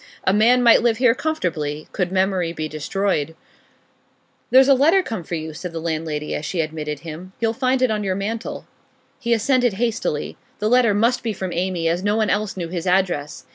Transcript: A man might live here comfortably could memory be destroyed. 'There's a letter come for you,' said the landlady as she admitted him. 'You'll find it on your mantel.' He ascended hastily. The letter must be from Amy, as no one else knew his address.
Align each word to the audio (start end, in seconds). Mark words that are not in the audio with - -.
A 0.23 0.33
man 0.33 0.63
might 0.63 0.81
live 0.81 0.97
here 0.97 1.13
comfortably 1.13 1.87
could 1.91 2.11
memory 2.11 2.53
be 2.53 2.67
destroyed. 2.67 3.35
'There's 4.49 4.67
a 4.67 4.73
letter 4.73 5.03
come 5.03 5.23
for 5.23 5.35
you,' 5.35 5.53
said 5.53 5.73
the 5.73 5.79
landlady 5.79 6.33
as 6.33 6.43
she 6.43 6.59
admitted 6.59 7.01
him. 7.01 7.33
'You'll 7.39 7.53
find 7.53 7.83
it 7.83 7.91
on 7.91 8.03
your 8.03 8.15
mantel.' 8.15 8.65
He 9.19 9.31
ascended 9.31 9.73
hastily. 9.73 10.37
The 10.57 10.69
letter 10.69 10.95
must 10.95 11.21
be 11.21 11.33
from 11.33 11.53
Amy, 11.53 11.87
as 11.87 12.03
no 12.03 12.15
one 12.15 12.31
else 12.31 12.57
knew 12.57 12.69
his 12.69 12.87
address. 12.87 13.45